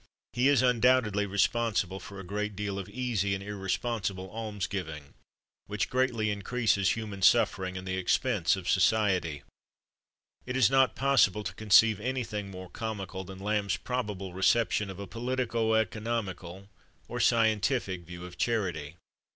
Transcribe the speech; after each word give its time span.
He 0.33 0.47
is 0.47 0.63
undoubtedly 0.63 1.27
responsible 1.27 1.99
for 1.99 2.19
a 2.19 2.23
great 2.23 2.55
deal 2.55 2.79
of 2.79 2.89
easy 2.89 3.35
and 3.35 3.43
irresponsible 3.43 4.31
alms 4.31 4.65
giving, 4.65 5.13
which 5.67 5.91
greatly 5.91 6.31
increases 6.31 6.93
human 6.97 7.21
suffering 7.21 7.77
and 7.77 7.87
the 7.87 7.97
expense 7.99 8.55
of 8.55 8.67
society. 8.67 9.43
It 10.47 10.57
is 10.57 10.71
not 10.71 10.95
possible 10.95 11.43
to 11.43 11.53
conceive 11.53 11.99
anything 11.99 12.49
more 12.49 12.71
comical 12.71 13.23
than 13.23 13.37
Lamb's 13.37 13.77
probable 13.77 14.33
reception 14.33 14.89
of 14.89 14.97
a 14.99 15.05
politico 15.05 15.75
economical 15.75 16.67
or 17.07 17.19
scientific 17.19 18.01
view 18.03 18.25
of 18.25 18.39
charity. 18.39 18.95